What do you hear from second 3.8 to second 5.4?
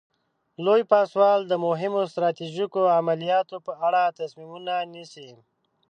اړه تصمیمونه نیسي.